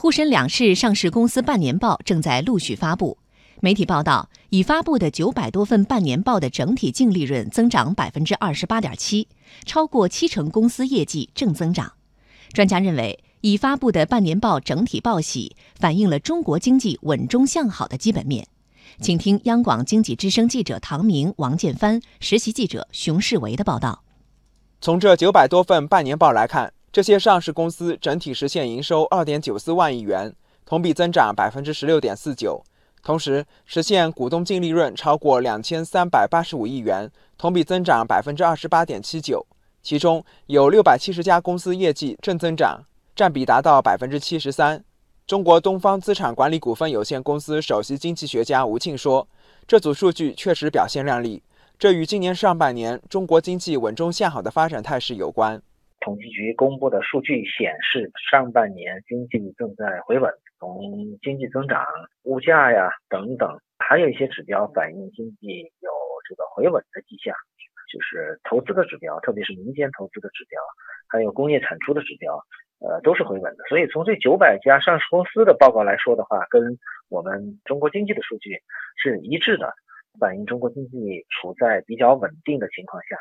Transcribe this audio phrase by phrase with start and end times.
[0.00, 3.18] 沪深两市上市公司半年报正在陆续发布。
[3.60, 9.26] 媒体报道，已发布的九百多份半年报的整体净利润增长百分之二十八点七，
[9.64, 11.94] 超过七成公司业绩正增长。
[12.52, 18.46] 专家认为，已发布的半年报整体报喜，反映了中国经济稳中向好的基本面。
[19.00, 24.04] 请听央广经济之声记者唐明、王建帆、实习记者熊世维的报道。
[24.80, 30.34] 从这九百多份半年报来看，这些上市公司整体实现营收二点九四万亿元，
[30.64, 32.62] 同比增长百分之十六点四九。
[33.02, 39.46] 同时实现股东净利润超过两千三百八十五亿元，同比增长百分之二十八点七九，
[39.82, 42.82] 其中有六百七十家公司业绩正增长，
[43.14, 44.82] 占比达到百分之七十三。
[45.26, 49.28] 中国东方资产管理股份有限公司首席经济学家吴庆说
[49.68, 51.42] ：“这组数据确实表现亮丽，
[51.78, 55.62] 这与今年上半年中国经济稳中向好的发展态势有关。”
[56.08, 60.80] 统计局公布的数据显示，上半年经济正在回稳，从
[61.20, 61.84] 经济增长、
[62.22, 65.90] 物价呀等等，还有一些指标反映经济有
[66.26, 67.36] 这个回稳的迹象，
[67.92, 70.58] 就是投资的指标，特别是民间投资的指标，
[71.10, 72.40] 还有工业产出的指标，
[72.80, 73.64] 呃，都是回稳的。
[73.68, 76.78] 所以从这九百家上市公司的报告来说的话，跟
[77.10, 78.56] 我们中国经济的数据
[78.96, 79.74] 是一致的，
[80.18, 83.14] 反映中国经济处在比较稳定的情况下。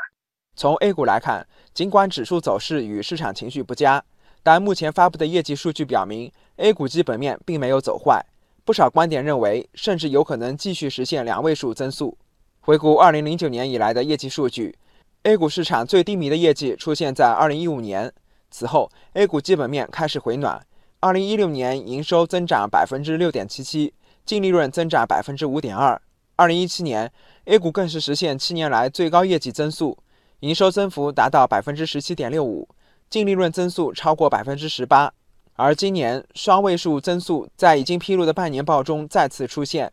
[0.58, 4.04] 从 A 股来看，尽管指数走势与市场情绪不佳，
[4.42, 8.26] 但目前发布的业绩数据表明，A 股基本面并没有走坏。
[8.66, 12.18] 不少观点认为，甚至有可能继续实现两位数增速。
[12.62, 14.76] 回顾2009年以来的业绩数据
[15.24, 18.12] ，A 股市场最低迷的业绩出现在2015年，
[18.50, 20.60] 此后 A 股基本面开始回暖。
[21.02, 23.94] 2016年营收增长百分之六点七七，
[24.26, 26.02] 净利润增长百分之五点二。
[26.38, 27.12] 2017年
[27.46, 29.96] A 股更是实现七年来最高业绩增速。
[30.42, 32.70] 营收增幅达到百分之十七点六五，
[33.10, 35.12] 净利润增速超过百分之十八，
[35.56, 39.92] 而今年双位数增速在已经披露的半年报中再次出现。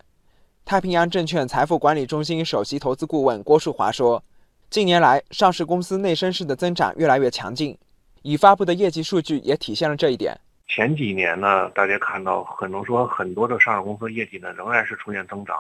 [0.67, 4.23] 太平洋证券财富管理中心首席投资顾问郭树华说
[4.69, 7.79] ：“近年来，上市公司内生式的增长越来越强劲，
[8.20, 10.39] 已发布的业绩数据也体现了这一点。
[10.69, 15.57] 前几年呢，大家看到可能说很多的上市公司业绩呢仍然是出现增长。”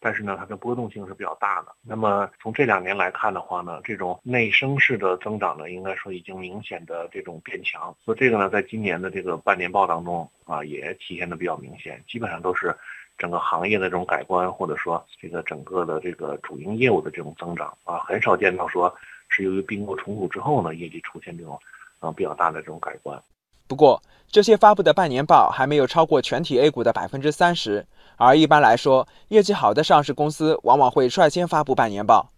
[0.00, 1.68] 但是呢，它的波动性是比较大的。
[1.82, 7.94] 那么从这两年来看的话呢，这种内生式的增长呢，应该说已经明显的这种变强。
[8.04, 12.02] 所以这个呢，在今年的这个半年报当中啊，也体现的比较明显。
[12.06, 12.74] 基本上都是
[13.16, 18.94] 整个行业的这种改观，或者说这个整个的这个主营业务的这种增长啊，很少见到说
[19.28, 21.58] 是由于并购重组之后呢，业绩出现这种
[21.98, 23.20] 啊比较大的这种改观。
[23.68, 24.02] 不过，
[24.32, 27.86] 这些发布的半年报还没有超过全体 A 股的百分之三十。
[28.16, 32.30] 而一般来说，业绩好的上市公司往往会率先发布半年报。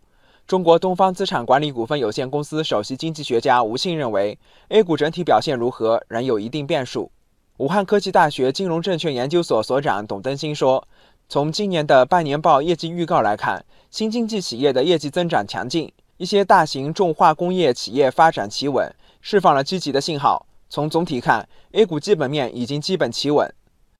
[0.46, 4.36] 中国东方资产管理股份有限公司首席经济学家吴信认为
[4.70, 7.12] ，A 股整体表现如何仍有一定变数。
[7.58, 10.88] 武汉科技大学金融证券研究所所长董登新说
[11.30, 20.46] ：“从今年的半年报业绩预告来看，新经济企业的业绩增长强劲，一些大型重化工业企业发展企稳，释放了积极的信号。
[20.70, 23.53] 从总体看，A 股基本面已经基本企稳。”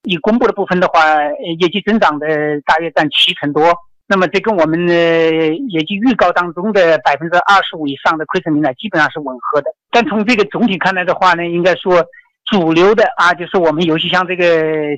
[0.03, 1.03] 已公布的部分的话，
[1.59, 2.25] 业绩增长的
[2.65, 3.71] 大约占七成多。
[4.07, 9.67] 那么这跟我们的业绩预告当中的百分之二十五以上的亏损率呢，基本上是吻合的。
[9.91, 12.03] 但从这个总体看来的话呢，应该说
[12.51, 14.45] 主流的啊，就是我们尤其像这个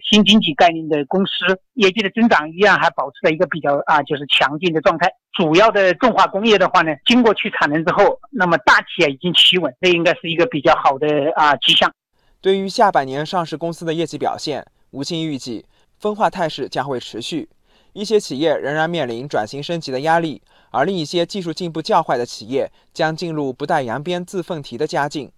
[0.09, 5.07] 新经济概念的公司，业绩的增长依然还保持在一个比较啊，就是强劲的状态。
[5.33, 11.93] 主要的重化工业的话呢，经过去产能之后，那么大企业已经企稳，这应该是一个比较好的啊迹象。
[12.41, 14.65] 对于下半年上市公司的业绩表现。
[14.91, 15.65] 吴昕预计，
[15.97, 17.49] 分化态势将会持续，
[17.93, 20.39] 一些企业仍然面临转型升级的压力，
[20.69, 25.31] 而另一些技术进步较快的企业将进入不带扬鞭自奋蹄的佳境。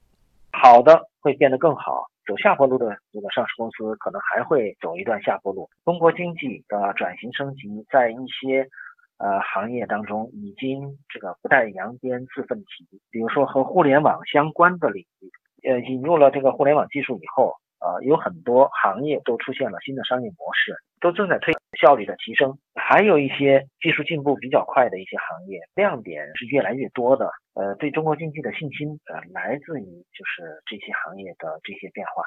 [0.51, 0.93] 好的
[1.25, 5.67] 会变得更好，走下坡路的这个上市公司可能还会走一段下坡路。
[5.83, 8.67] 中国经济的转型升级在一些
[9.17, 15.31] 呃行业当中已经这个不带扬鞭自奋蹄，比如说和互联网相关的领域，
[15.67, 17.55] 呃，引入了这个互联网技术以后。
[17.81, 22.57] 呃，有很多行业都出现了新的商业模式，都正在推效率的提升。
[22.73, 27.31] 还有一些技术进步比较快的一些行业，亮点是越来越多的。
[27.53, 32.23] 呃，对中国经济的信心，呃，来自于就是这些行业的这些变化。